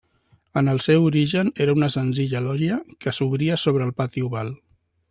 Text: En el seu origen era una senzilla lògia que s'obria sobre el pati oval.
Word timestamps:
En 0.61 0.69
el 0.71 0.79
seu 0.85 1.05
origen 1.09 1.51
era 1.65 1.75
una 1.81 1.91
senzilla 1.97 2.43
lògia 2.49 2.81
que 3.07 3.17
s'obria 3.19 3.61
sobre 3.67 3.89
el 3.91 3.97
pati 4.03 4.27
oval. 4.31 4.53